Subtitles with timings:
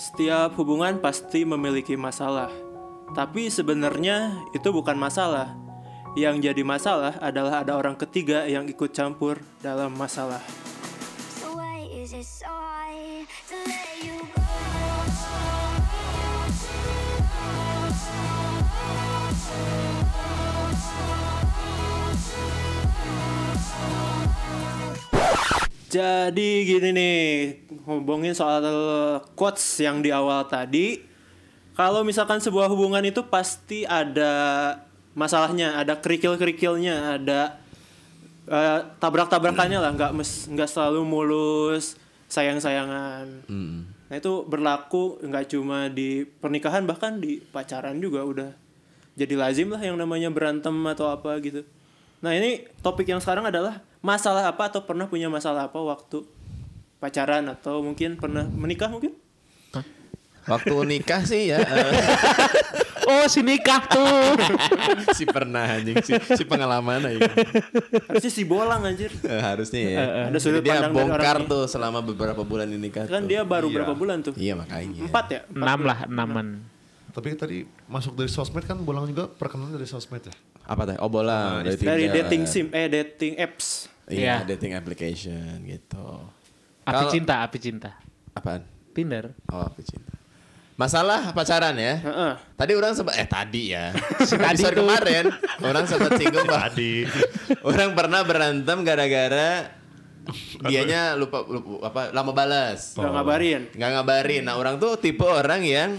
[0.00, 2.48] Setiap hubungan pasti memiliki masalah.
[3.12, 5.52] Tapi sebenarnya itu bukan masalah.
[6.16, 10.40] Yang jadi masalah adalah ada orang ketiga yang ikut campur dalam masalah.
[11.36, 11.52] So
[25.90, 27.20] Jadi gini nih,
[27.82, 28.62] ngomongin soal
[29.34, 31.02] quotes yang di awal tadi.
[31.74, 34.30] Kalau misalkan sebuah hubungan itu pasti ada
[35.18, 37.58] masalahnya, ada kerikil-kerikilnya, ada
[38.46, 41.98] eh, tabrak-tabrakannya lah, nggak mes- nggak selalu mulus,
[42.30, 43.50] sayang-sayangan.
[44.10, 48.50] Nah itu berlaku nggak cuma di pernikahan, bahkan di pacaran juga udah
[49.18, 51.66] jadi lazim lah yang namanya berantem atau apa gitu.
[52.20, 56.24] Nah ini topik yang sekarang adalah masalah apa atau pernah punya masalah apa waktu
[57.00, 59.16] pacaran atau mungkin pernah menikah mungkin?
[60.48, 61.92] Waktu nikah sih ya eh,
[63.10, 64.38] Oh si nikah tuh.
[65.18, 67.26] si pernah anjing si, si pengalaman aja.
[68.06, 69.10] Harusnya si bolang anjir.
[69.26, 69.98] Eh, harusnya ya.
[70.30, 71.50] Ada sudut dia pandang bongkar orangnya.
[71.50, 73.10] tuh selama beberapa bulan ini nikah.
[73.10, 73.30] Kan tuh.
[73.34, 74.34] dia baru berapa bulan tuh?
[74.38, 75.02] Iya makanya.
[75.02, 75.40] Empat ya?
[75.48, 75.88] Empat Enam bulan.
[75.90, 76.46] lah, enaman.
[77.10, 77.58] Tapi tadi
[77.90, 80.34] masuk dari sosmed kan bolang juga perkenalan dari sosmed ya.
[80.70, 80.96] Apa teh?
[80.96, 81.58] Oh bola.
[81.60, 82.14] Dari Tinder.
[82.22, 83.90] dating sim, eh dating apps.
[84.06, 84.54] Iya, Iya.
[84.54, 86.06] dating application gitu.
[86.82, 87.90] Api Kalau- cinta, api cinta.
[88.30, 88.62] Apaan?
[88.90, 89.34] Tinder.
[89.46, 90.14] Oh, aku cinta.
[90.74, 91.98] Masalah pacaran ya.
[91.98, 92.32] Heeh.
[92.56, 93.92] Tadi orang sempat eh tadi ya.
[94.46, 95.28] Tadi kemarin
[95.60, 97.04] orang sempat singgung bahwa Tadi.
[97.68, 99.76] orang pernah berantem gara-gara
[100.62, 102.94] dianya lupa, lupa apa lama balas.
[102.94, 103.62] Gak ngabarin.
[103.70, 104.42] nggak ngabarin.
[104.42, 105.90] Nah orang tuh tipe orang yang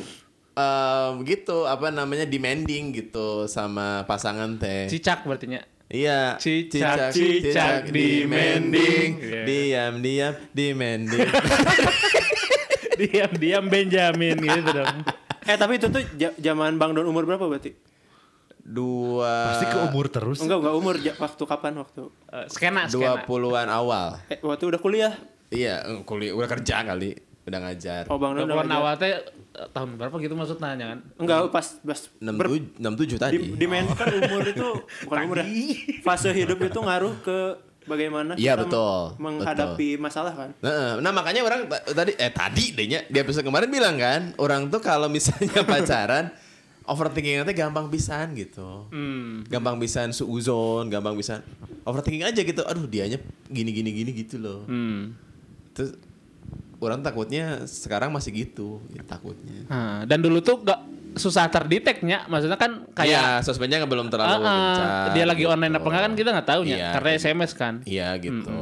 [0.51, 4.87] em, gitu apa namanya demanding gitu sama pasangan teh.
[4.87, 5.61] Cicak berarti nya.
[5.87, 6.35] Iya.
[6.35, 9.09] Cicak, cicak, demanding.
[9.19, 9.43] Iya.
[9.43, 11.27] Diam diam demanding.
[12.91, 15.01] Diam-diam Benjamin gitu dong.
[15.41, 16.03] Eh tapi itu tuh
[16.37, 17.73] zaman Bang Don umur berapa berarti?
[18.61, 20.37] Dua Pasti ke umur terus.
[20.37, 20.95] Enggak, enggak umur.
[21.01, 22.13] ja- Waktu kapan waktu?
[22.29, 23.25] Eh, skena, dua skena.
[23.25, 24.21] puluhan awal.
[24.29, 25.13] Eh, waktu udah kuliah.
[25.49, 27.17] Iya, kuliah udah kerja kali,
[27.51, 28.03] udah ngajar.
[28.07, 28.79] Oh Bang Don udah Tahun ngajar.
[28.79, 29.19] awal teh eh,
[29.69, 30.99] tahun berapa gitu maksudnya kan?
[31.15, 33.35] Enggak, pas pas enam ber- tujuh enam tujuh tadi.
[33.35, 34.67] di, demand kan umur itu
[35.03, 35.45] bukan umur ya.
[35.99, 37.37] Fase hidup itu ngaruh ke
[37.81, 40.49] bagaimana Iya, kita betul, menghadapi masalah kan.
[40.59, 44.69] Nah, nah, makanya orang ta- tadi eh tadi dehnya di episode kemarin bilang kan, orang
[44.69, 46.29] tuh kalau misalnya pacaran
[46.83, 48.85] overthinking nanti gampang pisan gitu.
[48.89, 49.41] Hmm.
[49.45, 51.41] Gampang pisan suuzon, gampang pisan
[51.81, 52.61] overthinking aja gitu.
[52.61, 53.17] Aduh, dianya
[53.47, 54.61] gini gini gini gitu loh.
[54.65, 55.17] Hmm.
[55.71, 55.97] Terus
[56.81, 59.69] orang takutnya sekarang masih gitu, ya, takutnya.
[59.69, 60.81] Nah, dan dulu tuh gak
[61.13, 65.51] susah terdeteknya, maksudnya kan Kayak kayak sosmednya nggak belum terlalu gencar, dia lagi gitu.
[65.51, 67.21] online apa enggak kan kita nggak tahu ya, Iya, karena gitu.
[67.21, 67.73] SMS kan.
[67.83, 68.57] Iya gitu.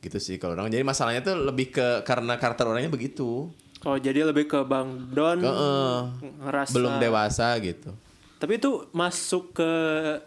[0.00, 0.68] Gitu sih kalau orang.
[0.74, 3.46] Jadi masalahnya tuh lebih ke karena karakter orangnya begitu.
[3.80, 5.96] Oh, jadi lebih ke Bang Don Heeh.
[6.44, 7.96] ngerasa Belum dewasa gitu.
[8.36, 9.70] Tapi itu masuk ke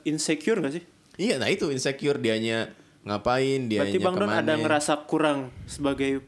[0.10, 0.84] insecure gak sih?
[1.20, 2.74] Iya, nah itu insecure dianya
[3.04, 6.24] ngapain, dianya Berarti Bang Don ada ngerasa kurang sebagai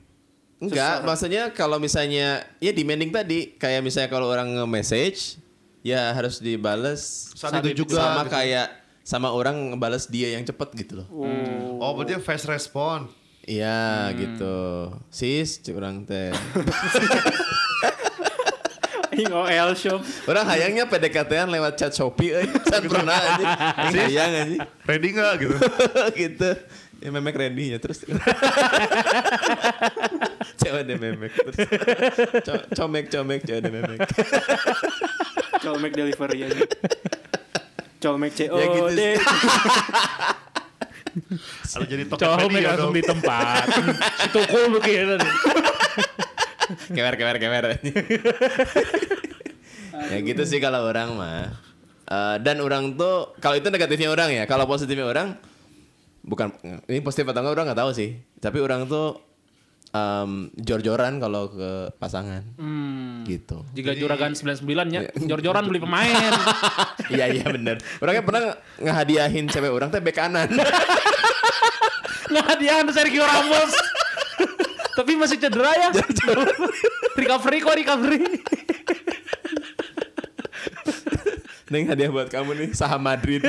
[0.56, 5.38] Enggak, maksudnya kalau misalnya ya demanding tadi kayak misalnya kalau orang nge-message
[5.84, 8.34] ya harus dibales Saat itu juga, sama gitu.
[8.34, 8.68] kayak
[9.06, 11.08] sama orang ngebales dia yang cepet gitu loh.
[11.78, 13.06] Oh, berarti fast respon.
[13.46, 14.90] Iya gitu.
[15.14, 16.34] Sis, orang teh.
[19.24, 20.04] OL shop.
[20.28, 22.48] Orang hayangnya PDKT-an lewat chat Shopee euy.
[22.68, 23.46] Can pernah aja.
[23.88, 24.58] Aing hayang aja.
[24.84, 25.56] Ready nggak gitu?
[26.26, 26.50] gitu.
[27.00, 28.04] Ya memek ready ya terus.
[30.56, 31.56] Cewek memek terus.
[32.48, 34.00] Co- comek comek cewek deh memek.
[35.64, 36.62] Colmek delivery aja.
[38.00, 38.60] Colmek COD.
[38.60, 39.02] Ya gitu.
[41.72, 42.04] Kalau jadi
[42.52, 43.00] media langsung dong.
[43.00, 43.66] di tempat.
[44.20, 45.16] si tukul begitu.
[46.92, 47.66] kewer kewer kewer.
[50.12, 51.56] ya gitu sih kalau orang mah.
[52.06, 54.44] Eh, dan orang tuh kalau itu negatifnya orang ya.
[54.46, 55.40] Kalau positifnya orang
[56.26, 56.52] bukan
[56.92, 58.20] ini positif atau enggak orang nggak tahu sih.
[58.44, 59.18] Tapi orang tuh
[59.96, 62.44] em, jor-joran kalau ke pasangan.
[62.60, 63.24] Hmm.
[63.24, 63.64] Gitu.
[63.72, 66.32] Jika juragan 99 ya, jor-joran beli pemain.
[67.06, 67.78] Iya iya bener.
[68.02, 68.44] Orangnya pernah
[68.82, 70.50] ngehadiahin cewek orang teh bek kanan.
[72.34, 73.78] Nggak hadiahan Sergio Ramos.
[74.98, 75.94] Tapi masih cedera ya.
[77.14, 78.26] recovery kok recovery.
[81.70, 83.46] Neng hadiah buat kamu nih saham Madrid.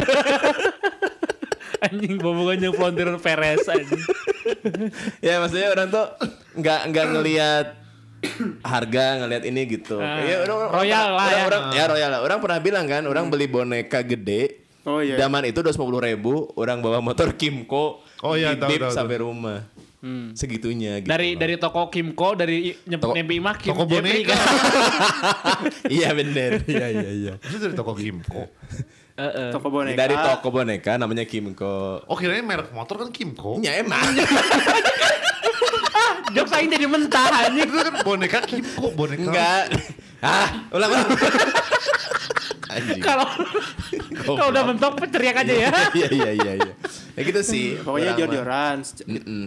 [1.80, 4.04] Anjing bobogan yang Frontier Perez anjing.
[5.20, 6.06] ya maksudnya orang tuh
[6.56, 7.66] nggak nggak ngelihat
[8.64, 10.00] harga ngelihat ini gitu.
[10.00, 11.44] Ah, ya, orang, royal lah orang, ya.
[11.46, 12.20] Orang, ya royal lah.
[12.24, 14.66] Orang pernah bilang kan, orang beli boneka gede.
[14.86, 15.18] Oh iya.
[15.18, 18.06] Zaman itu dua ribu, orang bawa motor Kimco.
[18.22, 19.60] Oh iya, tahu, didip tahu, sampai rumah.
[20.38, 21.10] segitunya gitu.
[21.10, 21.38] Dari loh.
[21.42, 24.38] dari toko Kimco dari nyebut Imah Kim toko Jeffrey boneka.
[24.38, 24.46] kan.
[25.98, 26.62] Iya bener.
[26.70, 27.34] Iya iya iya.
[27.42, 28.46] Itu dari toko Kimco.
[29.20, 29.50] Heeh.
[29.50, 29.98] Toko boneka.
[29.98, 32.06] Dari toko boneka namanya Kimco.
[32.06, 33.58] Oh kirain merek motor kan Kimco.
[33.58, 34.14] Ya emang.
[36.32, 37.68] Jokes aing jadi mentah anjing.
[37.68, 39.22] Itu kan boneka Kimco, boneka.
[39.22, 39.62] Enggak.
[40.18, 41.08] Ah, ulang ulang.
[43.00, 43.26] Kalau
[44.26, 45.70] kalau udah mentok teriak aja ya.
[45.94, 46.72] Iya iya iya iya.
[47.16, 47.78] Ya gitu sih.
[47.80, 48.84] Pokoknya jor-joran.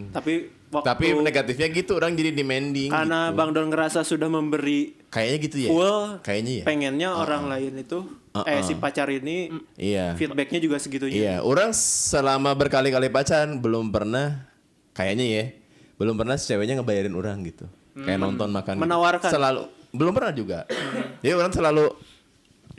[0.10, 0.34] Tapi
[0.70, 3.38] waktu Tapi negatifnya gitu orang jadi demanding karena gitu.
[3.38, 5.70] Bang Don ngerasa sudah memberi Kayaknya gitu ya.
[5.70, 6.64] full Kayaknya ya.
[6.64, 8.00] pengennya orang lain itu
[8.46, 10.14] eh si pacar ini Iya.
[10.14, 11.18] feedbacknya juga segitunya.
[11.18, 14.46] Iya, orang selama berkali-kali pacaran belum pernah
[14.94, 15.44] kayaknya ya,
[16.00, 17.68] belum pernah si ceweknya ngebayarin orang gitu.
[18.00, 18.80] Kayak nonton makan.
[18.80, 18.84] gitu.
[18.88, 19.30] Menawarkan.
[19.30, 19.62] Selalu
[19.92, 20.60] belum pernah juga.
[21.20, 21.86] Jadi orang selalu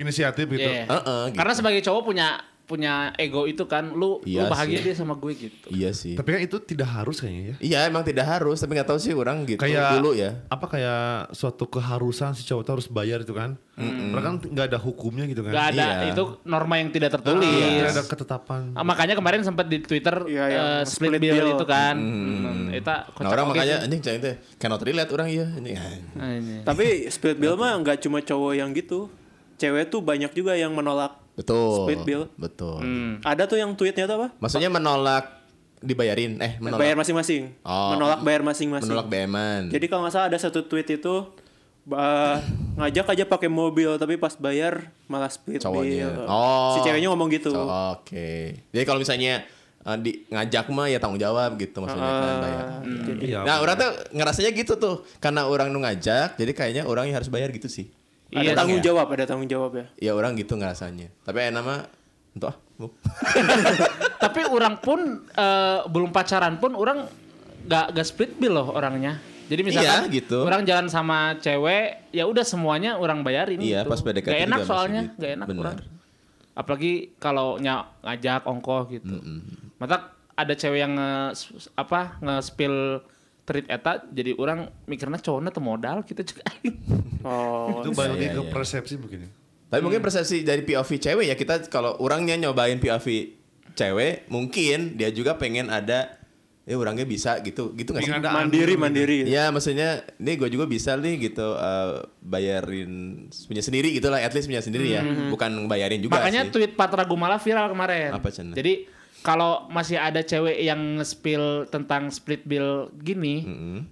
[0.00, 0.64] Inisiatif gitu.
[0.64, 0.88] Iya.
[0.88, 1.37] Heeh, gitu.
[1.37, 2.40] Karena sebagai cowok punya
[2.70, 4.84] punya ego itu kan lu Iya lu bahagia sih.
[4.87, 5.67] dia sama gue gitu.
[5.69, 6.14] iya sih.
[6.14, 7.56] Tapi kan itu tidak harus kayaknya ya.
[7.58, 10.38] Iya, emang tidak harus, tapi nggak tahu sih orang gitu Kayak dulu ya.
[10.46, 11.02] Apa kayak
[11.32, 13.58] suatu keharusan si cowok harus bayar itu kan?
[13.75, 15.50] Karena kan nggak ada hukumnya gitu kan.
[15.50, 16.12] Gak ada Iya.
[16.12, 17.49] itu norma yang tidak tertulis.
[17.49, 18.62] Tidak ada ketetapan.
[18.73, 21.49] Ah, makanya kemarin sempat di Twitter Iya, yang eh, split, split bill, bill.
[21.50, 21.96] itu kan.
[21.96, 22.69] Hmm.
[22.70, 23.84] Eta Nah, orang makanya sih.
[23.88, 25.73] anjing cang teh cannot relate orang iya ini.
[26.14, 26.61] Anjing.
[26.62, 29.08] Tapi split bill mah nggak cuma cowok yang gitu.
[29.56, 31.19] Cewek tuh banyak juga yang menolak.
[31.35, 31.87] Betul.
[31.87, 32.23] Split bill.
[32.35, 32.79] Betul.
[32.79, 33.12] Hmm.
[33.23, 34.29] Ada tuh yang tweetnya tuh apa?
[34.37, 35.41] Maksudnya menolak
[35.81, 37.56] dibayarin eh menolak Bayar masing-masing.
[37.62, 38.85] Oh, menolak bayar masing-masing.
[38.87, 39.62] menolak BM-an.
[39.69, 41.15] Jadi kalau nggak salah ada satu tweet itu
[41.82, 42.44] ba-
[42.77, 46.12] ngajak aja pakai mobil tapi pas bayar malah split cowoknya.
[46.12, 46.29] bill.
[46.29, 46.77] Oh.
[46.77, 47.49] Si ceweknya ngomong gitu.
[47.49, 48.61] So, Oke.
[48.69, 49.49] Jadi kalau misalnya
[49.81, 52.65] uh, di ngajak mah ya tanggung jawab gitu maksudnya kan bayar.
[52.85, 53.41] Jadi Iya.
[53.43, 55.05] Nah, orang tuh ngerasanya gitu tuh.
[55.17, 57.88] Karena orang nu ngajak, jadi kayaknya orang yang harus bayar gitu sih.
[58.31, 58.85] Ada Iya, tanggung ya.
[58.87, 59.87] jawab, ada tanggung jawab ya.
[59.99, 61.11] Ya orang gitu ngerasanya.
[61.21, 61.81] Tapi enak mah
[62.31, 62.56] untuk ah.
[62.77, 62.87] bu.
[64.23, 67.06] Tapi orang pun eh, belum pacaran pun orang
[67.65, 69.19] gak, gak split bill loh orangnya.
[69.50, 70.47] Jadi misalkan Iya, gitu.
[70.47, 73.91] orang jalan sama cewek, ya udah semuanya orang bayarin Iya, gitu.
[73.91, 75.19] pas PDKT Gak enak juga masih soalnya, gitu.
[75.19, 75.61] gak enak Benar.
[75.61, 75.76] orang.
[76.53, 79.15] Apalagi kalau ny- ngajak ongkoh gitu.
[79.76, 79.97] Mata
[80.33, 81.11] ada cewek yang nge,
[81.75, 83.03] apa nge-spill
[83.50, 86.47] treat eta jadi orang mikirnya cowoknya tuh modal kita juga.
[87.20, 88.49] Oh, itu balik iya, ke iya.
[88.49, 89.29] persepsi mungkin.
[89.29, 89.31] ya.
[89.69, 93.37] Tapi mungkin persepsi dari POV cewek ya kita kalau orangnya nyobain POV
[93.76, 96.17] cewek, mungkin dia juga pengen ada
[96.64, 97.76] ya orangnya bisa gitu.
[97.76, 98.17] Gitu nggak sih?
[98.17, 99.19] Ada mandiri andil mandiri.
[99.29, 104.32] Ya maksudnya nih gue juga bisa nih gitu eh, bayarin punya sendiri gitu lah at
[104.32, 106.56] least punya sendiri ya bukan bayarin juga Makanya sih.
[106.56, 108.17] tweet Patra Gumala viral kemarin.
[108.17, 108.32] Apa?
[108.32, 108.88] Jadi
[109.20, 113.44] kalau masih ada cewek yang nge-spill tentang split bill gini,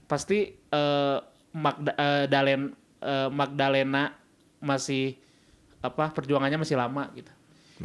[0.08, 1.19] pasti eh,
[1.52, 2.72] Magda, eh, Dalen,
[3.02, 4.12] eh, Magdalena
[4.58, 5.14] masih
[5.78, 7.30] apa perjuangannya masih lama gitu.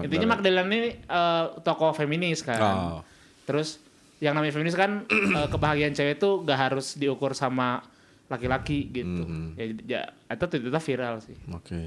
[0.01, 2.61] Intinya Magdalena ini eh, tokoh feminis kan.
[2.61, 2.99] Oh.
[3.43, 3.77] Terus
[4.23, 5.03] yang namanya feminis kan
[5.37, 7.83] eh, kebahagiaan cewek tuh gak harus diukur sama
[8.31, 9.23] laki-laki gitu.
[9.59, 10.01] Ya, ya
[10.31, 11.83] itu ternyata viral sih Oke.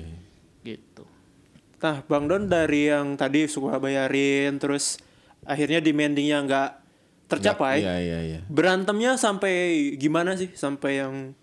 [0.63, 1.03] gitu.
[1.81, 5.01] Nah, Bang Don dari yang tadi suka bayarin terus
[5.47, 6.71] akhirnya demandingnya nggak
[7.31, 7.83] tercapai.
[7.83, 8.41] Iya iya iya.
[8.51, 10.51] Berantemnya sampai gimana sih?
[10.55, 11.35] Sampai yang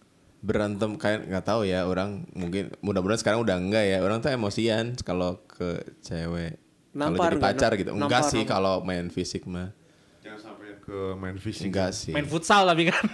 [0.43, 4.91] Berantem kayak nggak tahu ya orang mungkin mudah-mudahan sekarang udah enggak ya orang tuh emosian
[4.99, 6.59] kalau ke cewek.
[6.91, 7.95] Kalau Nampar jadi pacar gitu.
[7.95, 9.71] Enggak Nampar, sih kalau main fisik mah.
[10.19, 11.71] Jangan sampai ke main fisik.
[11.71, 12.11] Enggak sih.
[12.11, 13.07] Main futsal tapi kan.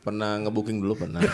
[0.00, 1.20] Pernah ngebooking dulu pernah.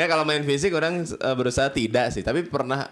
[0.00, 2.88] ya kalau main fisik orang eh, berusaha tidak sih, tapi pernah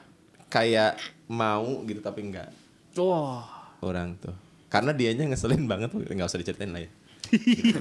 [0.53, 2.49] kayak mau gitu tapi enggak
[2.95, 3.45] Wah.
[3.81, 4.35] orang tuh.
[4.67, 6.91] Karena dianya ngeselin banget, nggak usah diceritain lah ya.
[7.27, 7.79] Gitu,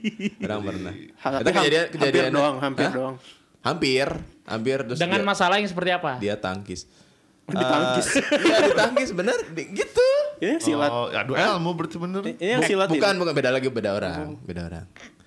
[0.44, 0.92] orang pernah.
[0.92, 2.92] Tapi ham- kejadian hampir kejadian doang, hampir Hah?
[2.92, 3.16] doang.
[3.60, 4.06] Hampir,
[4.44, 6.16] hampir terus Dengan dia, masalah yang seperti apa?
[6.18, 6.84] dia tangkis.
[7.50, 8.06] Ditangkis.
[8.10, 10.06] Eh, Iya ditangkis bener di- gitu.
[10.36, 10.88] Ini silat.
[10.88, 12.22] Oh, adu ilmu berarti bener.
[12.30, 13.20] Ini yang silat bukan ini.
[13.20, 14.84] bukan beda lagi beda orang beda orang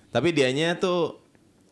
[0.07, 1.19] tapi dianya tuh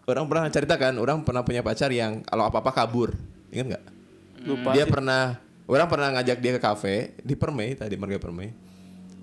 [0.06, 3.16] orang pernah cerita kan orang pernah punya pacar yang kalau apa apa kabur
[3.50, 3.84] ingat nggak
[4.44, 4.92] Lupa dia sih.
[4.92, 8.54] pernah orang pernah ngajak dia ke kafe di Permai tadi marga Permai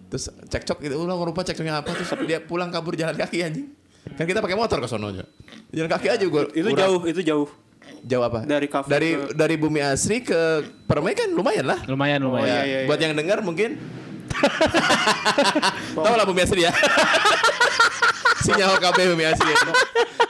[0.06, 3.72] terus cekcok gitu ulang lupa cekcoknya apa terus dia pulang kabur jalan kaki anjing
[4.12, 5.24] kan kita pakai motor ke sono aja
[5.70, 7.48] jalan kaki aja gue Itu jauh, itu jauh.
[8.02, 10.40] jauh apa Dari kafe dari ke- dari Bumi Asri ke
[10.84, 12.44] Permai kan lumayan lah Lumayan lumayan.
[12.44, 12.86] iya, Ya, iya, iya.
[12.86, 13.78] buat yang dengar mungkin
[15.94, 16.72] Tahu lah Bumi Asri ya.
[18.44, 19.52] Sinyal KB Bumi Asri.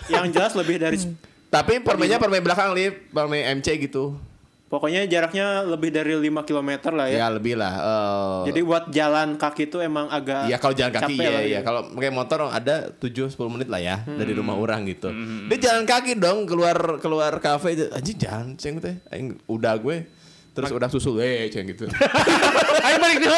[0.06, 0.96] Yang jelas lebih dari
[1.48, 4.16] Tapi permainnya permain belakang lip, permain MC gitu.
[4.72, 7.18] Pokoknya jaraknya lebih dari 5 km lah ya.
[7.20, 7.74] Ya, lebih lah.
[7.76, 11.60] eh, Jadi buat jalan kaki itu emang agak Iya kalau jalan kaki ya, ya.
[11.60, 15.12] Kalau pakai motor ada 7 10 menit lah ya dari rumah orang gitu.
[15.52, 17.86] Dia jalan kaki dong keluar keluar kafe aja.
[17.92, 18.96] Anjing jalan ceng teh.
[19.12, 20.08] Aing udah gue.
[20.56, 21.84] Terus udah susul eh ceng gitu.
[22.88, 23.28] Ayo balik di.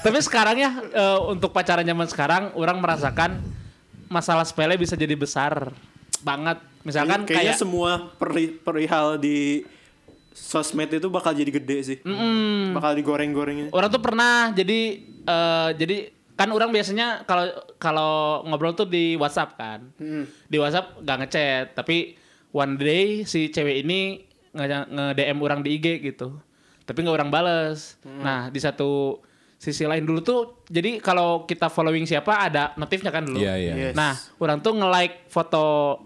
[0.00, 3.36] Tapi sekarang ya eh, untuk pacaran zaman sekarang orang merasakan
[4.08, 5.68] masalah sepele bisa jadi besar
[6.20, 6.58] banget.
[6.82, 9.62] Misalkan kayaknya kayak semua peri- perihal di
[10.30, 11.98] sosmed itu bakal jadi gede sih.
[12.72, 13.68] Bakal digoreng-gorengin.
[13.70, 14.80] orang tuh pernah jadi
[15.24, 15.96] eh, jadi
[16.34, 18.14] kan orang biasanya kalau kalau
[18.46, 19.90] ngobrol tuh di WhatsApp kan.
[20.46, 22.14] Di WhatsApp gak ngechat, tapi
[22.48, 24.22] one day si cewek ini
[24.54, 26.38] nge-DM orang di IG gitu.
[26.82, 27.98] Tapi nggak orang bales.
[28.00, 29.20] Nah, di satu
[29.58, 33.42] sisi lain dulu tuh jadi kalau kita following siapa ada notifnya kan dulu.
[33.42, 33.74] Iya, iya.
[33.90, 33.94] Yes.
[33.98, 35.64] Nah, orang tuh nge-like foto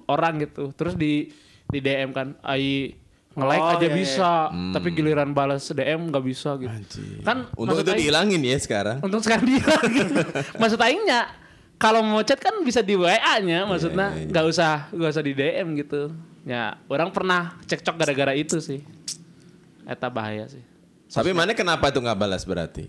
[0.08, 0.72] orang gitu.
[0.72, 1.28] Terus di
[1.68, 2.96] di DM kan, ai
[3.32, 4.32] nge-like Oh, aja iya, bisa,
[4.72, 6.72] tapi giliran balas DM nggak bisa gitu.
[7.20, 8.96] Kan Untung maksud itu aing- dihilangin ya sekarang.
[9.04, 10.20] Untung sekarang dia gitu.
[10.60, 11.32] Maksud aingnya
[11.76, 14.28] kalau mau chat kan bisa di WA-nya, maksudnya iya, iya.
[14.30, 16.12] nggak usah nggak usah di DM gitu.
[16.42, 18.80] Ya, orang pernah cekcok gara-gara itu sih.
[19.84, 20.62] Eta bahaya sih.
[21.12, 22.88] Tapi mana kenapa itu nggak balas berarti?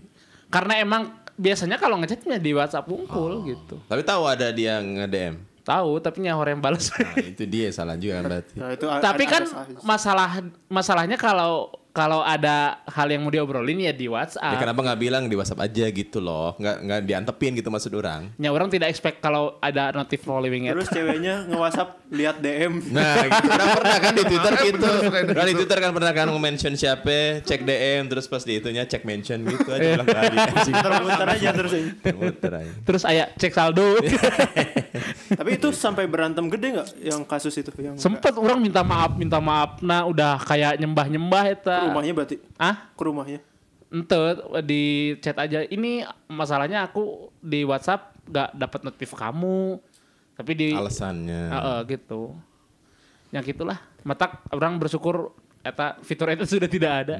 [0.54, 1.02] Karena emang
[1.34, 2.94] biasanya kalau ngechatnya di WhatsApp Oh.
[2.94, 3.82] unggul gitu.
[3.84, 5.34] Tapi tahu ada dia nge-DM.
[5.64, 6.92] Tahu, tapi nyawa yang balas.
[6.92, 8.54] Nah, itu dia salah juga kan berarti.
[8.54, 9.42] Nah, itu tapi ada- kan
[9.82, 10.30] masalah
[10.68, 14.58] masalahnya kalau kalau ada hal yang mau diobrolin ya di Ya WhatsApp.
[14.58, 16.58] kenapa nggak bilang di WhatsApp aja gitu loh?
[16.58, 18.34] Nggak nggak diantepin gitu maksud orang.
[18.34, 22.82] Ya orang tidak expect kalau ada notif following Terus ceweknya nge-WhatsApp lihat DM.
[22.90, 23.46] Nah, gitu.
[23.46, 24.90] Orang pernah kan di Twitter gitu.
[25.06, 25.54] Kan di.
[25.54, 29.70] Twitter kan pernah kan nge-mention siapa, cek DM, terus pas di itunya cek mention gitu
[29.70, 30.36] aja bilang tadi.
[30.36, 30.74] Anjing.
[30.74, 31.90] Muter-muter aja terus ini.
[32.10, 32.72] Muter aja.
[32.82, 33.86] Terus ayah cek saldo.
[35.38, 37.70] Tapi itu sampai berantem gede nggak yang kasus itu?
[37.78, 39.78] Yang Sempet orang minta maaf, minta maaf.
[39.78, 41.78] Nah udah kayak nyembah-nyembah eta.
[41.84, 42.36] Rumahnya berarti?
[42.56, 43.40] Ah, Ke rumahnya?
[43.94, 44.18] ente
[44.66, 44.82] di
[45.22, 45.62] chat aja.
[45.62, 49.78] Ini masalahnya aku di WhatsApp gak dapat notif kamu.
[50.34, 51.42] Tapi di Alasannya.
[51.54, 52.34] Heeh, gitu.
[53.30, 53.78] Yang gitulah.
[54.02, 55.30] Matak orang bersyukur
[55.62, 57.16] eta fitur itu sudah tidak ada.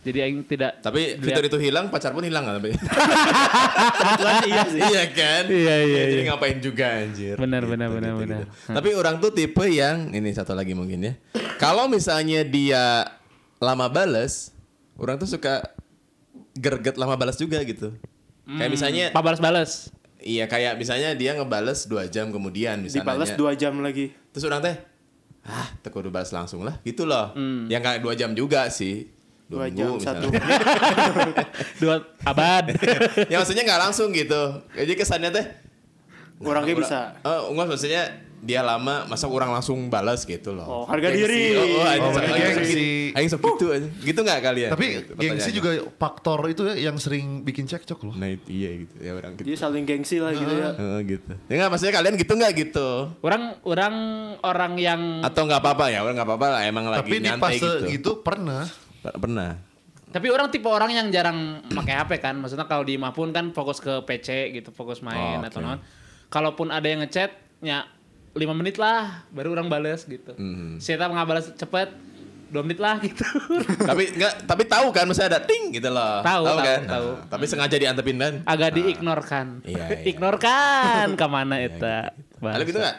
[0.00, 1.22] Jadi aing tidak Tapi dilihat.
[1.22, 2.56] fitur itu hilang, pacar pun hilang kan
[4.48, 4.80] iya sih.
[4.80, 5.44] iya kan?
[5.46, 6.28] Iya, iya, Jadi iya.
[6.32, 7.34] ngapain juga anjir.
[7.36, 8.40] Benar, Gitu, benar, benar, gitu, benar.
[8.48, 8.72] gitu.
[8.72, 11.12] Tapi orang tuh tipe yang ini satu lagi mungkin ya.
[11.60, 13.04] Kalau misalnya dia
[13.60, 14.56] lama bales,
[14.96, 15.76] orang tuh suka
[16.56, 17.92] gerget lama balas juga gitu.
[18.48, 19.92] Kayak misalnya Pak balas-balas.
[20.20, 23.04] Iya kayak misalnya dia ngebales dua jam kemudian misalnya.
[23.06, 24.12] Dibalas dua jam lagi.
[24.32, 24.76] Terus orang teh,
[25.46, 27.32] ah teko udah balas langsung lah, gitu loh.
[27.36, 27.70] Hmm.
[27.70, 29.08] Yang kayak dua jam juga sih.
[29.50, 30.30] Dua minggu jam, satu.
[31.82, 32.70] Dua abad.
[33.26, 34.62] ya maksudnya nggak langsung gitu.
[34.78, 35.46] Jadi kesannya teh,
[36.40, 36.98] Orangnya bisa.
[37.26, 38.02] Oh, enggak maksudnya
[38.40, 40.64] dia lama, masa orang langsung balas gitu loh.
[40.64, 41.20] Oh, harga Gengsi.
[41.22, 41.42] diri.
[41.52, 42.32] Oh, oh, aing Oh, gengsi.
[42.32, 42.80] aing sok gitu.
[43.12, 43.88] Aing sok gitu aja.
[44.00, 44.70] Gitu nggak kalian?
[44.70, 48.14] Tapi Gitu, gengsi juga faktor itu ya yang sering bikin cekcok loh.
[48.14, 49.44] Nah iya gitu ya orang gitu.
[49.46, 50.72] Jadi saling gengsi lah gitu ya.
[50.72, 51.32] Oh, gitu.
[51.46, 52.88] Ya nggak maksudnya kalian gitu nggak gitu?
[53.20, 53.94] orang orang
[54.40, 56.00] orang yang Atau nggak apa-apa ya?
[56.00, 56.60] Orang nggak apa-apa lah.
[56.62, 57.86] Emang lagi Tapi di nyantai fase gitu.
[57.90, 58.64] gitu pernah.
[59.00, 59.50] Per- Pernah.
[60.08, 61.38] tapi orang tipe orang yang jarang
[61.70, 62.34] pakai HP kan.
[62.34, 65.66] Maksudnya kalau di imah pun kan fokus ke PC gitu, fokus main Oh, atau oke.
[65.66, 65.78] non.
[66.26, 67.30] Kalaupun ada yang ngechat,
[67.60, 67.86] ya
[68.30, 70.34] lima menit lah baru orang balas gitu.
[70.38, 70.78] Mhm.
[70.78, 71.88] Saya nggak balas cepet,
[72.50, 73.26] dua menit lah gitu.
[73.90, 76.22] tapi nggak tapi tahu kan maksudnya ada ting gitu loh.
[76.22, 76.80] Tahu, tahu, kan?
[76.86, 77.08] tahu.
[77.14, 78.34] Nah, tapi sengaja diantepin kan.
[78.46, 79.46] Agak diignorkan.
[79.66, 79.98] Iya, iya.
[80.10, 82.14] Ignorkan ke mana eta.
[82.42, 82.98] Ada gitu nggak?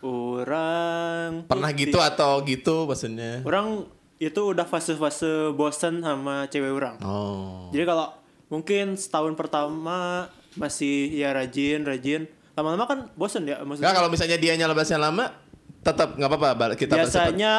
[0.00, 3.44] Orang Pernah gitu atau gitu maksudnya?
[3.46, 3.86] Orang
[4.20, 6.96] itu udah fase-fase bosan sama cewek orang.
[7.00, 7.72] Oh.
[7.72, 8.12] Jadi kalau
[8.52, 12.28] mungkin setahun pertama masih ya rajin, rajin.
[12.60, 13.90] Lama-lama kan bosan ya Nggak maksudnya.
[13.90, 15.32] kalau misalnya dia balasnya lama,
[15.80, 16.76] tetap nggak apa-apa.
[16.76, 17.32] Kita balas cepet.
[17.32, 17.52] biasanya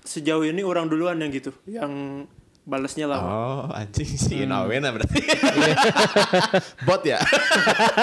[0.00, 2.24] sejauh ini orang duluan yang gitu, yang
[2.62, 3.26] balasnya lama.
[3.26, 4.54] Oh, anjing sih Hmm.
[4.54, 5.18] Nawena berarti.
[6.86, 7.18] Bot ya?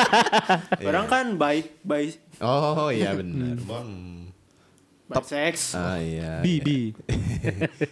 [0.83, 3.55] Orang kan baik, baik, Oh, iya benar.
[5.07, 5.73] baik seks.
[5.73, 6.39] Ah iya.
[6.39, 6.91] Bibi.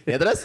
[0.04, 0.44] ya terus?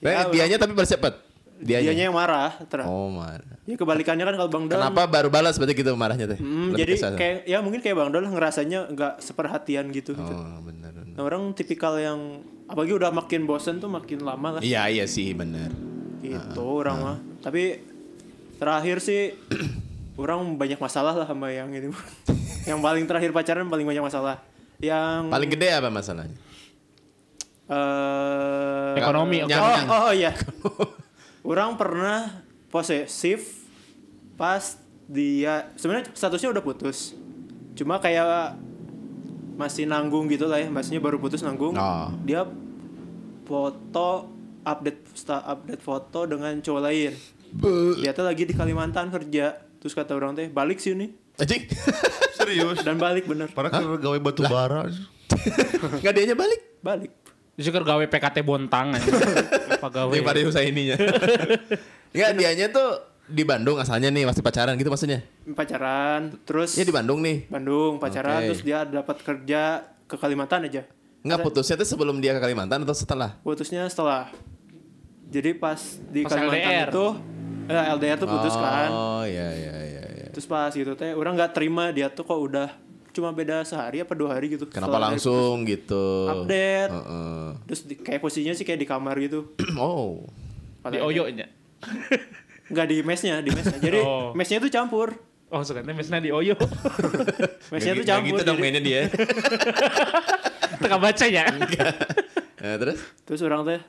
[0.00, 1.14] Ya, dianya tapi balas cepet.
[1.62, 1.94] Dianya.
[1.94, 2.84] Dianya yang marah, terus.
[2.90, 3.46] Oh, marah.
[3.62, 4.82] Ya kebalikannya kan kalau Bang Don.
[4.82, 6.38] Kenapa baru balas berarti gitu marahnya teh?
[6.42, 7.14] Hmm, jadi kesal.
[7.14, 10.18] kayak ya mungkin kayak Bang Don lah ngerasanya nggak seperhatian gitu.
[10.18, 10.34] gitu.
[10.34, 11.14] Oh, benar benar.
[11.14, 14.60] Nah, orang tipikal yang apalagi udah makin bosen tuh makin lama lah.
[14.60, 15.70] Iya, iya sih benar.
[16.18, 17.18] Gitu orang mah.
[17.38, 17.78] Tapi
[18.58, 19.38] terakhir sih
[20.22, 21.94] orang banyak masalah lah sama yang ini.
[22.70, 24.42] yang paling terakhir pacaran paling banyak masalah.
[24.82, 26.38] Yang Paling gede apa masalahnya?
[27.72, 30.34] eh Ekonomi, oh, oh, oh iya.
[31.42, 33.66] orang pernah posesif
[34.34, 37.12] pas dia sebenarnya statusnya udah putus.
[37.72, 38.56] Cuma kayak
[39.52, 41.76] masih nanggung gitu lah ya, maksudnya baru putus nanggung.
[41.76, 42.08] Oh.
[42.24, 42.48] Dia
[43.44, 44.30] foto
[44.62, 47.12] update sta- update foto dengan cowok lain.
[48.00, 49.60] Dia tuh lagi di Kalimantan kerja.
[49.76, 51.66] Terus kata orang teh balik sini Anjing.
[52.38, 52.86] Serius.
[52.86, 53.50] dan balik bener.
[53.50, 54.86] Kan gawe batu bara.
[55.98, 56.60] Enggak dianya balik.
[56.80, 57.12] Balik.
[57.58, 59.10] Syukur gawe PKT Bontang aja.
[59.82, 60.14] Pegawai.
[60.14, 60.96] Yang pada Husaininya.
[62.14, 62.88] Enggak, dianya tuh
[63.24, 65.24] di Bandung asalnya nih masih pacaran gitu maksudnya.
[65.48, 67.48] pacaran terus Ya di Bandung nih.
[67.48, 68.46] Bandung pacaran Oke.
[68.48, 69.62] terus dia dapat kerja
[70.04, 70.84] ke Kalimantan aja
[71.20, 73.38] Enggak putusnya tuh sebelum dia ke Kalimantan atau setelah?
[73.40, 74.28] putusnya setelah
[75.24, 76.88] jadi pas di Pas Kalimantan LDR.
[76.90, 77.06] itu
[77.64, 80.26] eh, LDR tuh putus kan Oh, iya iya iya iya.
[80.28, 82.68] terus pas gitu teh orang nggak terima dia tuh kok udah
[83.12, 86.04] cuma beda sehari apa dua hari gitu Kenapa setelah dari langsung gitu?
[86.24, 86.32] putus.
[86.34, 87.44] update Heeh.
[87.62, 90.24] terus di, kayak posisinya sih kayak di kamar gitu oh.
[90.82, 91.46] Di Oyo-nya.
[92.72, 94.32] nggak di mesnya di mesnya jadi Oh.
[94.32, 95.12] mesnya tuh campur
[95.46, 96.56] Oh, sekarang mesnya di Oyo.
[97.72, 99.04] mesnya Nggak campur gitu dong mainnya dia.
[100.80, 101.44] Tengah baca ya.
[102.56, 102.98] Nah, terus?
[103.22, 103.80] terus orang teh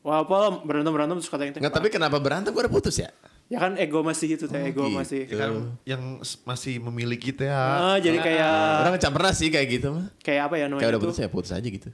[0.00, 3.10] wah apa berantem berantem terus katanya teh Enggak, tapi kenapa berantem gue udah putus ya?
[3.46, 4.96] Ya kan ego masih gitu teh ego gitu.
[4.96, 6.02] masih Kan yang
[6.42, 7.54] masih memiliki teh ya.
[7.54, 8.50] Ah, jadi kayak
[8.80, 10.06] Orang ngecam pernah sih kayak gitu mah.
[10.18, 11.88] kayak apa ya Kayak namanya udah tuh putus ya putus aja gitu.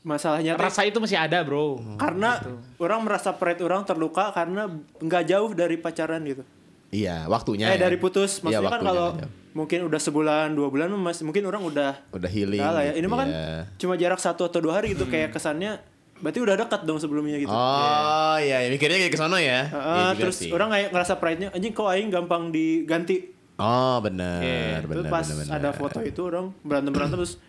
[0.00, 1.78] masalahnya teh Rasa itu masih ada, Bro.
[1.96, 2.40] karena
[2.76, 6.42] orang merasa pride orang terluka karena nggak jauh dari pacaran gitu
[6.88, 7.68] Iya, waktunya.
[7.68, 7.84] eh ya.
[7.84, 9.26] dari putus Iya, maksudnya kan waktunya kalau aja.
[9.52, 12.62] mungkin udah sebulan dua bulan mas mungkin orang udah udah healing.
[12.62, 13.46] ya ini gitu, mah kan ya.
[13.76, 15.76] cuma jarak satu atau dua hari gitu kayak kesannya
[16.18, 19.66] berarti udah dekat dong sebelumnya gitu Oh, iya, ya, mikirnya kayak ke sono ya.
[19.66, 20.50] Iya juga terus sih.
[20.50, 24.38] orang kayak ngerasa pride-nya anjing kok aing gampang diganti Oh, benar,
[24.80, 25.56] Terus benar, pas benar, benar.
[25.56, 27.42] ada foto itu orang berantem berantem terus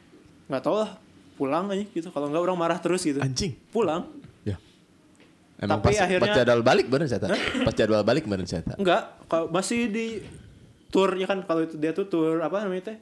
[0.46, 0.98] nggak tahu lah
[1.36, 3.54] pulang aja gitu kalau nggak orang marah terus gitu Anjing.
[3.70, 4.10] pulang
[4.42, 4.58] Ya.
[5.58, 7.30] Emang Tapi pas, akhirnya- pas jadwal balik bener saya
[7.62, 10.26] Pas jadwal balik bener saya Enggak, kalau masih di
[10.88, 12.98] tour ya kan kalau itu dia tuh tour apa namanya teh?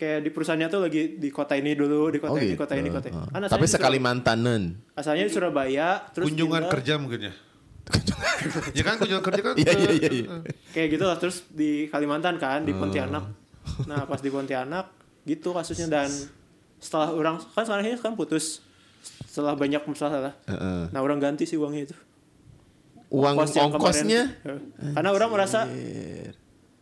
[0.00, 2.64] Kayak di perusahaannya tuh lagi di kota ini dulu, di kota Oh ini, gitu.
[2.64, 3.20] kota ini, kota ini.
[3.20, 3.28] Oh.
[3.28, 4.80] Kan Tapi sekali mantanen.
[4.96, 7.32] Asalnya di Surabaya, terus kunjungan pindah- kerja mungkin ya.
[8.80, 9.54] ya kan kunjungan kerja kan.
[9.60, 10.26] Iya, iya, iya, iya.
[10.72, 13.28] Kayak gitu lah, terus di Kalimantan kan, di Pontianak.
[13.84, 14.88] Nah, pas di Pontianak
[15.28, 16.08] gitu kasusnya dan
[16.80, 18.64] setelah orang kan sekarang ini kan putus
[19.28, 20.34] setelah banyak masalah lah.
[20.48, 20.88] Heeh.
[20.96, 21.96] Nah, orang ganti sih uangnya itu.
[23.12, 24.32] Uang Ongkos ongkosnya.
[24.40, 24.96] kemarin.
[24.96, 25.68] Karena orang merasa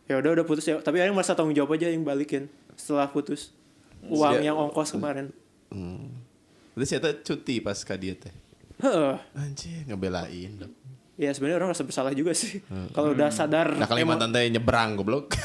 [0.09, 3.53] ya udah udah putus ya, tapi orang merasa tanggung jawab aja yang balikin setelah putus.
[4.01, 5.29] Uang Dia- yang ongkos kemarin.
[5.69, 6.09] Hmm.
[6.73, 8.33] Terus saya cuti pas ke dia teh.
[8.79, 9.15] Heeh.
[9.33, 10.73] Anjir, ngebelain dong.
[11.13, 12.63] Ya sebenarnya orang rasa bersalah juga sih.
[12.89, 15.35] Kalau udah sadar Nah, Kalimantan teh nyebrang goblok.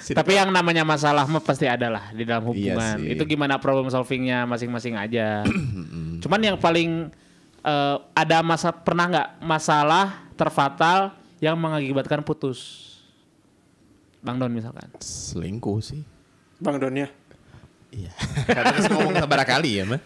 [0.00, 2.96] Si- Tapi yang namanya masalah mah pasti ada lah di dalam Iya hubungan.
[2.98, 3.12] sih.
[3.12, 5.44] itu gimana problem solvingnya masing-masing aja.
[6.24, 7.12] Cuman yang paling
[7.60, 12.88] eh, ada masa pernah nggak masalah terfatal yang mengakibatkan putus?
[14.20, 14.88] Bang Don misalkan.
[15.00, 16.04] selingkuh sih.
[16.60, 17.08] Bang Donnya.
[17.90, 18.12] Iya.
[18.56, 20.00] Karena ngomong sabar kali ya mah.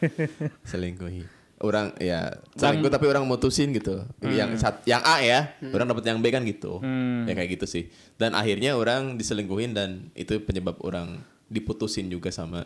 [0.64, 1.26] Selingkuhi.
[1.60, 4.06] Orang ya selingkuh tapi orang mutusin gitu.
[4.22, 6.78] Yang sat, yang A ya, orang dapat yang B kan gitu.
[7.26, 7.90] Ya kayak gitu sih.
[8.16, 12.64] Dan akhirnya orang diselingkuhin dan itu penyebab orang diputusin juga sama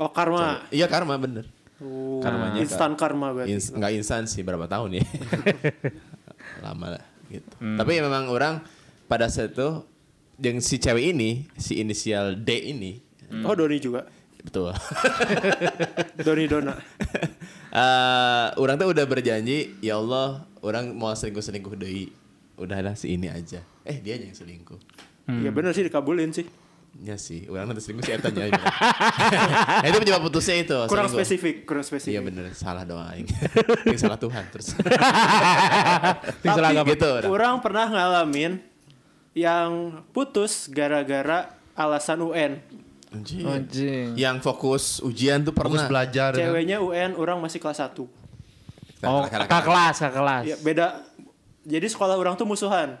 [0.00, 0.64] Oh karma.
[0.72, 1.44] Iya karma bener.
[1.80, 3.56] Oh, Karmanya, instan karma berarti.
[3.56, 5.04] Ins, nggak instan sih berapa tahun ya.
[6.64, 7.52] Lama lah gitu.
[7.56, 8.64] Tapi ya memang orang
[9.08, 9.84] pada saat itu
[10.40, 13.00] yang si cewek ini, si inisial D ini,
[13.44, 14.08] Oh Doni juga.
[14.40, 14.72] betul.
[16.26, 16.74] Doni Dona.
[17.70, 22.10] Eh, orang tuh udah berjanji, ya Allah, orang mau selingkuh-selingkuh deui.
[22.56, 23.60] Udahlah si ini aja.
[23.84, 24.80] Eh, dia yang selingkuh.
[25.30, 26.42] Ya bener sih dikabulin sih.
[26.98, 28.50] Ya sih, orang nanti selingkuh si Eta nya.
[28.50, 30.74] nah, itu penyebab putusnya itu.
[30.84, 31.22] Kurang selingkuh.
[31.22, 32.22] spesifik, kurang Iya spesifik.
[32.26, 33.28] bener, salah doang aing.
[33.86, 34.74] Ini salah Tuhan terus.
[36.42, 36.90] Salah agama.
[36.90, 37.06] gitu.
[37.06, 37.30] orang.
[37.30, 38.58] Orang pernah ngalamin
[39.40, 42.52] yang putus gara-gara alasan UN.
[43.10, 43.42] Anjing.
[43.42, 44.06] Anjing.
[44.14, 45.88] Yang fokus ujian tuh Fokus pernah.
[45.88, 46.30] belajar.
[46.36, 46.38] kan.
[46.38, 48.06] Ceweknya UN, orang masih kelas 1.
[49.00, 50.44] Oh, kakak kelas, kakak kelas.
[50.44, 50.86] Ya beda.
[51.64, 53.00] Jadi sekolah orang tuh musuhan.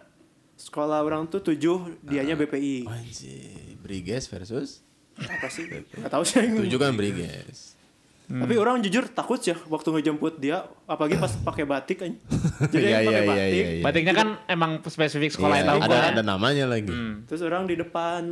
[0.56, 2.84] Sekolah orang tuh tujuh, dianya BPI.
[2.84, 4.84] Anjing, Briges versus
[5.16, 5.68] Apa sih?
[5.68, 6.40] Gak tahu sih.
[6.40, 7.76] tujuh kan Briges.
[8.30, 12.14] Tapi orang jujur takut sih waktu ngejemput dia, apalagi pas pakai batik kan.
[12.64, 13.50] Jadi Iya, yang pakai iya, batik.
[13.50, 13.82] iya, iya.
[13.82, 16.08] Batiknya kan emang spesifik sekolah Iya, yang tahu ada gua.
[16.08, 16.94] ada namanya lagi.
[17.26, 18.22] Terus orang di depan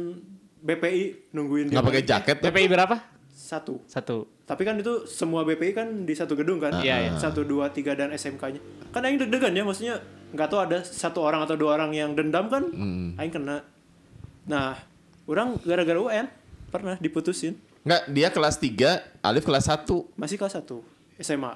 [0.58, 1.74] BPI nungguin dia.
[1.74, 2.36] Nggak pakai jaket.
[2.40, 2.96] PPI berapa?
[3.28, 3.82] Satu.
[3.84, 4.26] Satu.
[4.44, 6.78] Tapi kan itu semua BPI kan di satu gedung kan?
[6.78, 7.12] Iya, iya.
[7.14, 8.62] Satu, dua, tiga dan SMK-nya.
[8.90, 9.98] Kan Aing deg-degan ya, maksudnya
[10.30, 12.64] nggak tahu ada satu orang atau dua orang yang dendam kan?
[13.14, 13.66] Aing kena.
[14.44, 14.78] Nah,
[15.24, 16.26] orang gara-gara UN
[16.68, 17.56] pernah diputusin.
[17.82, 19.86] Enggak, dia kelas 3, Alif kelas 1.
[20.14, 20.82] Masih kelas 1
[21.18, 21.52] SMA.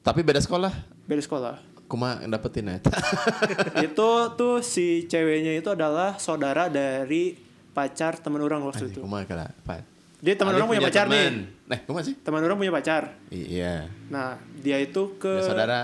[0.00, 0.72] Tapi beda sekolah.
[1.04, 1.56] Beda sekolah.
[1.90, 2.94] Kuma dapetin eta.
[3.86, 7.34] itu tuh si ceweknya itu adalah saudara dari
[7.70, 9.02] pacar teman orang waktu itu.
[9.02, 9.50] Kuma kala.
[9.66, 9.82] Pak.
[10.22, 11.18] Jadi teman orang punya pacar nih.
[11.18, 11.34] teman.
[11.66, 12.14] Nah, kuma sih?
[12.14, 13.02] Teman orang punya pacar.
[13.32, 13.90] Iya.
[14.06, 15.80] Nah, dia itu ke Ya, saudara.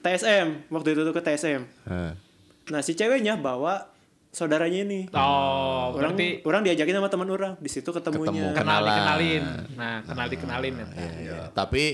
[0.00, 1.60] TSM waktu itu tuh ke TSM.
[1.86, 2.12] Heeh.
[2.70, 3.89] Nah si ceweknya bawa
[4.30, 5.00] saudaranya ini.
[5.10, 8.30] Oh, orang berarti orang diajakin sama teman orang, di situ ketemunya.
[8.30, 8.46] Ketemu.
[8.54, 8.86] kenal kenalan.
[8.88, 9.42] dikenalin.
[9.74, 10.86] Nah, kenal dikenalin ya.
[10.94, 11.38] Iya, iya.
[11.50, 11.84] Tapi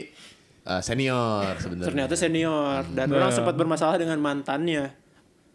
[0.63, 1.89] eh, senior sebenarnya.
[1.89, 4.93] Ternyata senior dan orang sempat bermasalah dengan mantannya.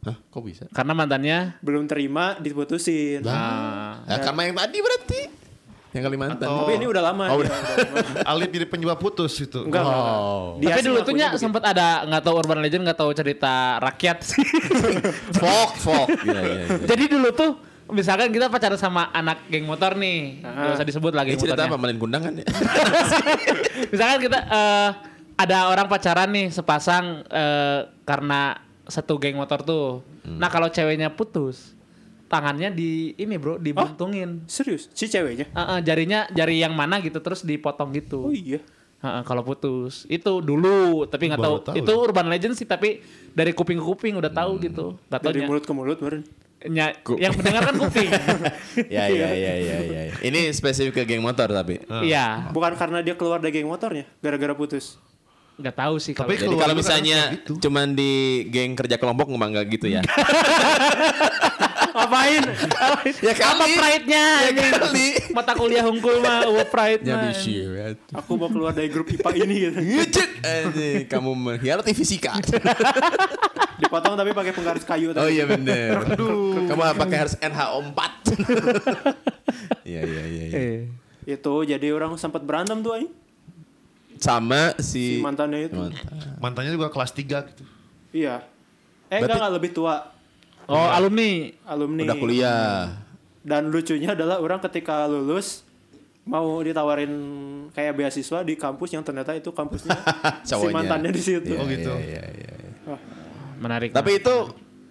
[0.02, 0.66] Hah, kok bisa?
[0.74, 3.22] Karena mantannya Belum terima diputusin.
[3.30, 5.20] ah, Ya, karena yang tadi berarti
[5.92, 6.40] yang Kalimantan.
[6.42, 7.26] Atau- Tapi ini udah lama.
[7.28, 7.56] Oh, lama.
[8.32, 9.60] Alif jadi penyebab putus itu.
[9.62, 10.20] Enggak, enggak, enggak.
[10.58, 11.38] Dia tapi dulu tuh begitu.
[11.38, 14.46] sempat ada nggak tahu urban legend nggak tahu cerita rakyat sih.
[15.42, 16.08] Folk, folk.
[16.24, 16.66] Iya, iya, iya.
[16.86, 17.52] Jadi dulu tuh
[17.92, 21.76] misalkan kita pacaran sama anak geng motor nih, nggak usah disebut lagi Ini cerita motornya.
[21.76, 21.84] apa?
[21.84, 22.46] Malin kundangan ya?
[23.92, 24.90] misalkan kita eh,
[25.36, 29.88] ada orang pacaran nih sepasang eh, karena satu geng motor tuh.
[30.24, 30.38] Hmm.
[30.38, 31.76] Nah kalau ceweknya putus,
[32.32, 34.48] tangannya di ini bro dibuntungin.
[34.48, 34.88] Serius?
[34.96, 35.52] Si ceweknya?
[35.52, 38.26] Eh, eh, jarinya jari yang mana gitu terus dipotong gitu.
[38.26, 38.64] Oh iya.
[39.02, 41.56] Heeh, kalau putus itu dulu tapi nggak tahu.
[41.58, 43.02] Baru tahu itu urban legend sih tapi
[43.34, 46.22] dari kuping ke kuping udah tahu gitu nggak tahu Dari mulut ke mulut meren.
[46.62, 48.06] nya, yang mendengar kan kuping
[48.94, 50.02] ya, ya, ya, ya, ya.
[50.22, 51.82] Ini spesifik ke geng motor tapi.
[52.06, 55.02] iya Bukan karena dia keluar dari geng motornya, gara-gara putus.
[55.58, 57.58] nggak tahu sih kalau Tapi kalau juga misalnya gitu.
[57.58, 60.02] cuman di geng kerja kelompok nggak gitu ya.
[61.92, 62.42] ngapain
[63.26, 65.08] ya apa pride-nya Ya kali.
[65.32, 67.86] mata kuliah hungkul mah uh, pride Ya ya.
[68.16, 69.78] Aku mau keluar dari grup IPA ini gitu.
[69.78, 70.30] Ngecek.
[70.42, 72.40] Anjing, Kamu mengkhianati fisika.
[73.82, 75.12] Dipotong tapi pakai penggaris kayu.
[75.12, 75.36] Oh tadi.
[75.36, 76.06] iya bener.
[76.68, 78.00] Kamu pakai harus NHO 4.
[79.84, 80.44] Iya iya iya.
[80.48, 80.56] iya.
[80.56, 80.80] Eh.
[81.28, 83.12] Itu jadi orang sempat berantem tuh aing.
[84.16, 85.76] Sama Si si mantannya itu.
[85.76, 86.16] Mantan.
[86.40, 87.64] Mantannya juga kelas 3 gitu.
[88.14, 88.46] Iya.
[89.10, 89.96] Eh Berarti- enggak, enggak lebih tua.
[90.68, 92.04] Oh alumni Alumni.
[92.06, 92.74] Udah kuliah.
[93.42, 95.66] Dan lucunya adalah orang ketika lulus
[96.22, 97.10] mau ditawarin
[97.74, 99.98] kayak beasiswa di kampus yang ternyata itu kampusnya
[100.46, 101.58] si mantannya di situ.
[101.58, 101.90] Oh gitu.
[101.98, 102.96] Iya, iya, iya.
[103.58, 104.36] menarik Tapi itu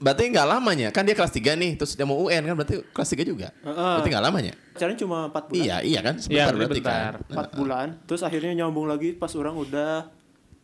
[0.02, 0.88] berarti nggak lamanya.
[0.90, 3.48] Kan dia kelas 3 nih, terus dia mau UN kan berarti kelas 3 juga.
[3.62, 3.94] Heeh.
[4.00, 4.52] Berarti nggak lamanya.
[4.74, 5.62] Pacaran cuma 4 bulan.
[5.62, 6.14] Iya, iya kan?
[6.18, 7.12] Iya, Sebentar berarti bentar.
[7.22, 7.46] kan.
[7.54, 7.86] 4 bulan.
[8.08, 10.08] Terus akhirnya nyambung lagi pas orang udah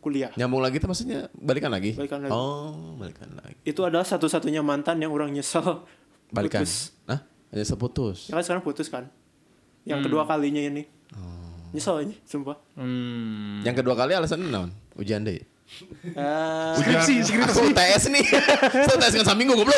[0.07, 0.31] kuliah.
[0.33, 1.91] Nyambung lagi tuh maksudnya balikan lagi?
[1.93, 2.31] Balikan lagi.
[2.31, 3.59] Oh, balikan lagi.
[3.61, 5.83] Itu adalah satu-satunya mantan yang orang nyesel
[6.35, 6.63] Balikan.
[6.63, 6.95] putus.
[7.05, 7.19] Hah?
[7.51, 8.17] Hanya seputus.
[8.27, 9.11] Ya kan sekarang putus kan.
[9.83, 10.87] Yang kedua kalinya ini.
[11.11, 11.71] Oh.
[11.71, 12.55] Nyesel aja, sumpah.
[12.79, 13.67] hmm.
[13.67, 14.71] Yang kedua kali alasannya naon?
[14.95, 15.43] Ujian deh.
[16.07, 18.23] Eh, skripsi skripsi Aku TS nih.
[18.87, 19.75] Saya TS kan saminggu goblok.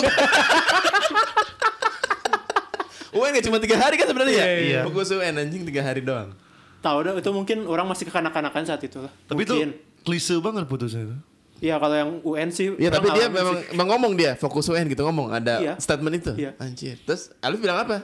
[3.09, 4.45] UN gak cuma tiga hari kan sebenarnya ya?
[4.45, 4.79] Iya.
[4.85, 6.29] Fokus UN anjing tiga hari doang.
[6.79, 9.11] tahu dah itu mungkin orang masih kekanak-kanakan saat itu lah.
[9.27, 9.69] Tapi mungkin.
[9.75, 11.15] itu klise banget putusnya itu.
[11.59, 12.71] Iya kalau yang UN sih.
[12.73, 13.75] Iya tapi dia memang, sih.
[13.75, 15.73] memang ngomong dia fokus UN gitu ngomong ada Iya.
[15.75, 16.31] statement itu.
[16.37, 16.51] Iya.
[16.55, 16.95] Anjir.
[17.03, 18.03] Terus Alif bilang apa?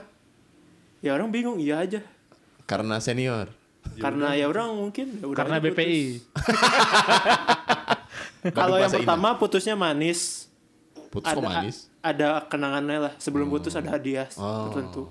[1.00, 2.00] Ya orang bingung, iya aja.
[2.64, 3.48] Karena senior.
[3.96, 5.56] Karena ya orang mungkin ya udah karena.
[5.62, 6.02] BPI
[8.52, 10.46] Kalau yang pertama putusnya manis.
[11.08, 11.88] Putus kok manis.
[12.00, 13.12] Ada kenangannya lah.
[13.16, 14.68] Sebelum putus ada hadiah Oh.
[14.68, 15.02] tertentu.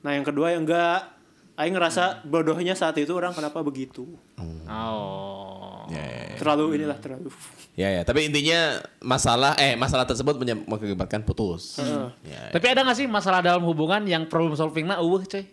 [0.00, 1.12] Nah yang kedua yang enggak.
[1.52, 4.08] Aing ngerasa bodohnya saat itu orang kenapa begitu.
[4.64, 6.21] oh Ya, ya, ya.
[6.36, 7.28] Terlalu inilah terlalu.
[7.72, 8.02] Ya, ya.
[8.04, 10.36] Tapi intinya masalah eh masalah tersebut
[10.68, 11.80] mengakibatkan putus.
[11.80, 12.40] Ya, ya.
[12.52, 15.44] tapi ada gak sih masalah dalam hubungan yang problem solvingnya eueuh coy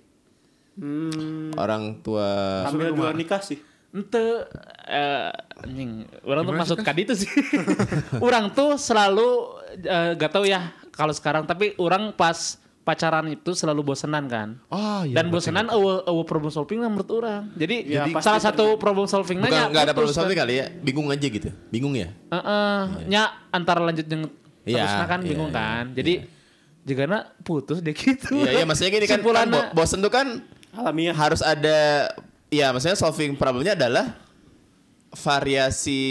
[0.80, 3.60] Hmm, Orang tua ambil dua nikah sih.
[3.92, 4.48] ente
[4.88, 5.28] eh
[5.60, 7.32] anjing orang tuh masuk ke itu sih
[8.26, 13.86] orang tuh selalu eh, gak tahu ya kalau sekarang tapi orang pas pacaran itu selalu
[13.86, 15.14] bosenan kan Oh iya.
[15.14, 19.06] dan bosenan eueuh eueuh problem solving lah menurut orang jadi, Ya, jadi salah satu problem
[19.06, 20.50] solvingnya bukan nya nggak ada putus, problem solving kan.
[20.50, 20.66] kali ya.
[20.82, 21.50] Bingung aja gitu.
[21.70, 22.10] Bingung ya?
[22.28, 24.26] Heeh, nya antara lanjut yang
[24.66, 26.14] Iya, terusnya kan iya, bingung iya, kan jadi
[26.82, 27.04] jika
[27.42, 31.14] putus deh gitu Iya, iya maksudnya gini kan, kan bo- bosen tuh kan Alamiah.
[31.14, 32.10] harus ada
[32.48, 34.14] ya maksudnya solving problemnya adalah
[35.12, 36.02] variasi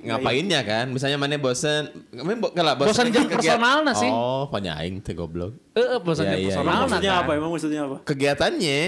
[0.00, 4.06] ngapainnya kan misalnya mana bosen mana bo, nggak lah, Bosen jeung kegiat- personalna sih.
[4.06, 6.82] oh penyaing teh goblok eh bosan Iya, yang iya, personal iya.
[6.84, 7.20] Maksudnya kan.
[7.20, 7.30] apa?
[7.32, 7.96] Emang maksudnya apa?
[8.02, 8.80] kegiatannya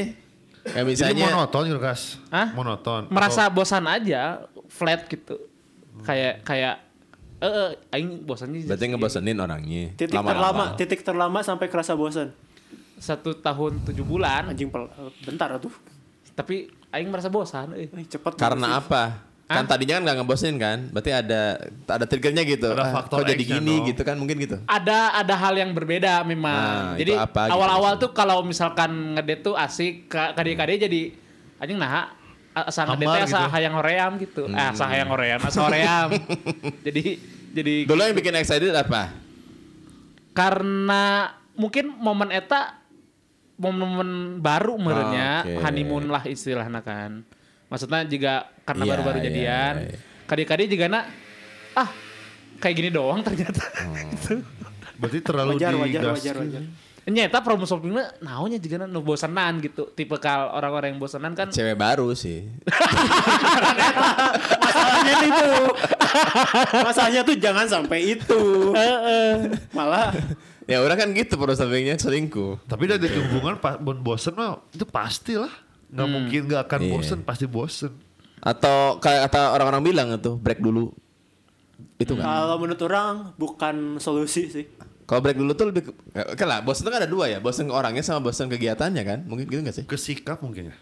[0.65, 2.03] ya Jadi misalnya monoton gitu kas.
[2.29, 2.49] Hah?
[2.53, 3.03] Monoton.
[3.09, 5.37] merasa bosan aja flat gitu
[6.01, 6.75] kayak kayak
[7.37, 10.33] eh eh, aing bosan sih berarti ngebosenin orangnya Titik Lama-lama.
[10.33, 12.31] terlama, titik terlama sampai kerasa bosan.
[12.95, 14.87] satu tahun tujuh bulan Anjing pel
[15.21, 15.75] bentar tuh.
[16.33, 17.91] tapi aing merasa bosan eh.
[17.91, 18.87] Eh, cepet karena banget
[19.45, 19.51] sih.
[19.51, 21.41] apa kan tadinya kan nggak ngebosenin kan berarti ada
[21.87, 23.87] ada triggernya gitu Ada Ah, faktor kok jadi gini dong.
[23.87, 26.61] gitu kan mungkin gitu ada ada hal yang berbeda Nah, memang
[26.95, 31.03] itu jadi apa gitu awal-awal tuh kalau misalkan ngedate tuh asik kade-kade jadi
[31.57, 32.09] anjing nah
[32.53, 33.53] asa ngedate Hambar asa gitu.
[33.53, 34.55] hayang hoream gitu Hmm.
[34.55, 36.09] ah asa hayang hoream asa hoream
[36.81, 37.05] jadi
[37.53, 39.13] jadi dulu yang bikin excited apa
[40.33, 41.05] karena
[41.55, 42.81] mungkin momen eta
[43.55, 45.63] momen-momen baru merenya Oke.
[45.63, 47.23] honeymoon lah istilahnya kan
[47.75, 48.33] maksudnya juga
[48.63, 49.97] karena Iya, baru-baru iya, jadian iya.
[50.25, 51.05] kadi-kadi juga nak
[51.75, 51.89] ah
[52.57, 53.93] kayak gini doang ternyata Oh.
[54.15, 54.33] gitu
[54.95, 56.39] Berarti terlalu wajar wajar wajar gitu.
[56.39, 56.63] wajar
[57.05, 59.93] Nyata problem solvingnya naonnya juga nu bosenan gitu.
[59.93, 62.47] Tipe kal orang-orang yang bosenan kan Cewek baru sih.
[64.57, 65.49] masalahnya itu
[66.87, 68.73] masalahnya tuh jangan sampai itu
[69.71, 70.11] malah
[70.65, 72.57] Ya orang kan gitu problem solvingnya selingkuh.
[72.65, 75.51] Tapi dari hubungan pa- bon- bosen mah itu pastilah.
[75.95, 76.91] Nggak mungkin nggak akan Iya.
[76.91, 77.93] bosen, pasti bosen.
[78.43, 80.91] Atau kayak kata orang-orang bilang itu break dulu.
[81.95, 82.27] Itu kan.
[82.27, 84.67] kalau menurut orang bukan solusi sih
[85.05, 87.69] Kalau break dulu tuh lebih ke, oke lah, bosen tuh kan ada dua ya, bosen
[87.69, 89.85] ke orangnya sama bosen kegiatannya kan, mungkin gitu gak sih?
[89.85, 90.77] Ke sikap mungkin ya.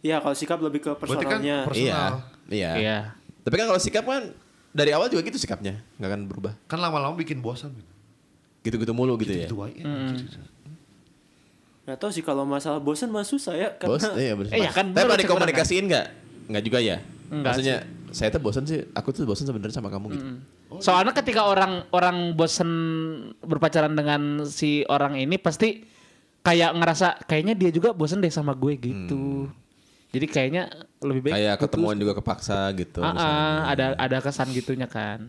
[0.00, 2.30] ya kalau sikap lebih ke kan personalnya personal.
[2.46, 2.72] Iya, iya.
[2.78, 2.98] Iya.
[3.42, 4.30] Tapi kan kalau sikap kan
[4.70, 6.52] dari awal juga gitu sikapnya, nggak akan berubah.
[6.70, 7.74] Kan lama-lama bikin bosan.
[7.74, 7.90] Gitu.
[8.70, 9.50] Gitu-gitu mulu gitu ya.
[9.50, 9.82] Itu wae.
[11.90, 14.50] Nggak tahu sih kalau masalah bosan mah susah ya karena Bos, iya bener.
[14.54, 16.06] Eh, ya kan, Tapi pernah dikomunikasiin nggak?
[16.46, 17.02] Nggak juga ya?
[17.30, 17.76] Enggak Maksudnya
[18.14, 20.26] saya tuh bosan sih, aku tuh bosan sebenarnya sama kamu gitu.
[20.78, 22.70] Soalnya ketika orang orang bosen
[23.42, 25.82] berpacaran dengan si orang ini pasti
[26.46, 29.50] kayak ngerasa kayaknya dia juga bosen deh sama gue gitu.
[30.10, 30.66] Jadi kayaknya
[31.06, 31.64] lebih baik Kayak putus.
[31.70, 32.98] ketemuan juga kepaksa gitu.
[32.98, 33.38] Ah, misalnya.
[33.38, 35.22] ah, ada ada kesan gitunya kan.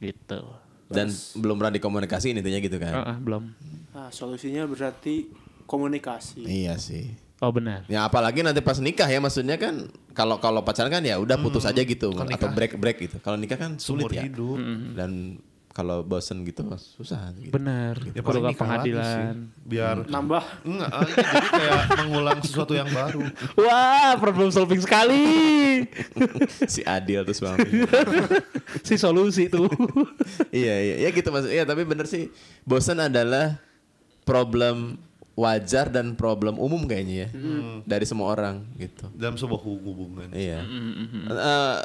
[0.00, 0.40] Gitu.
[0.88, 2.92] Dan belum pernah dikomunikasiin intinya gitu kan.
[2.96, 3.52] Ah, ah, belum.
[3.92, 5.28] nah, solusinya berarti
[5.66, 7.12] komunikasi Iya sih.
[7.36, 7.84] Oh benar.
[7.84, 11.68] Ya apalagi nanti pas nikah ya maksudnya kan kalau kalau pacaran kan ya udah putus
[11.68, 12.56] aja gitu Kan atau nikah.
[12.56, 13.16] break break gitu.
[13.20, 14.24] Kalau nikah kan sulit Seumur ya.
[14.24, 14.56] hidup.
[14.96, 15.36] Dan
[15.68, 17.52] kalau bosen gitu susah gitu.
[17.52, 18.00] Benar.
[18.16, 19.52] Ya Perlu ke pengadilan.
[19.60, 23.20] Biar nambah enggak ah, jadi kayak mengulang sesuatu yang baru.
[23.60, 25.84] Wah, problem solving sekali.
[26.72, 27.84] si Adil tuh suami.
[28.88, 29.68] si solusi tuh.
[30.56, 31.52] iya iya ya gitu maksud.
[31.52, 32.32] Iya tapi bener sih
[32.64, 33.60] bosen adalah
[34.24, 34.96] problem
[35.36, 37.28] wajar dan problem umum kayaknya ya
[37.84, 39.04] dari semua orang gitu.
[39.12, 40.32] Dalam sebuah hubungan.
[40.32, 40.64] Iya.
[41.28, 41.76] Eh,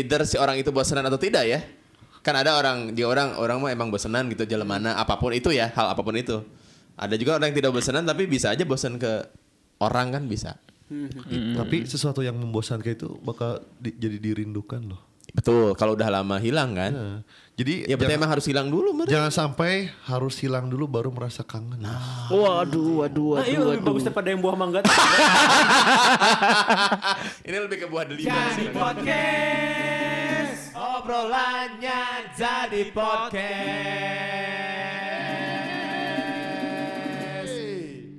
[0.00, 1.60] either si orang itu bosenan atau tidak ya.
[2.24, 5.52] Kan ada orang dia orang orang mah emang bosenan gitu jalan mana apa pun itu
[5.52, 6.40] ya hal apa pun itu.
[6.96, 9.28] Ada juga orang yang tidak bosenan tapi bisa aja bosen ke
[9.78, 10.56] orang kan bisa.
[11.54, 15.02] Tapi sesuatu yang membosankan itu bakal di- jadi dirindukan loh.
[15.36, 16.90] Betul kalau udah lama hilang kan.
[16.90, 17.18] Nah,
[17.52, 19.06] jadi Ya berarti jangan, emang harus hilang dulu Mer.
[19.06, 21.80] jangan sampai harus hilang dulu baru merasa kangen.
[22.28, 24.04] Waduh, waduh, nah, iya waduh, lebih bagus waduh.
[24.06, 24.78] daripada yang buah mangga
[27.44, 28.68] Ini lebih ke buah delima sih.
[28.68, 32.00] podcast obrolannya
[32.32, 34.55] jadi podcast